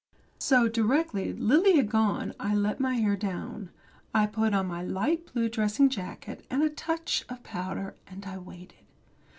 [0.39, 3.69] So, directly Lily had gone I let my hair down, and
[4.15, 8.39] I put on my light blue dressing jacket and a touch of powder, and I
[8.39, 8.87] waited.